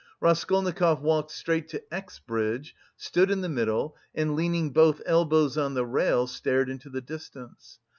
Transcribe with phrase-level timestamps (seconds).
[0.19, 5.75] Raskolnikov walked straight to X Bridge, stood in the middle, and leaning both elbows on
[5.75, 7.77] the rail stared into the distance.